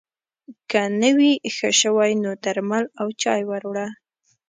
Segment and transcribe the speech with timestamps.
[0.69, 3.87] که نه وي ښه شوی نو درمل او چای ور وړه